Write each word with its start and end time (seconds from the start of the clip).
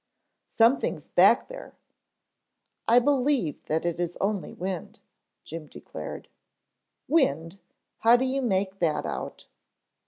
"Something's 0.47 1.09
back 1.09 1.47
there" 1.47 1.75
"I 2.87 2.97
believe 2.97 3.63
that 3.67 3.85
is 3.85 4.17
only 4.19 4.51
wind," 4.51 4.99
Jim 5.43 5.67
declared. 5.67 6.27
"Wind, 7.07 7.59
how 7.99 8.15
do 8.15 8.25
you 8.25 8.41
make 8.41 8.79
that 8.79 9.05
out?" 9.05 9.45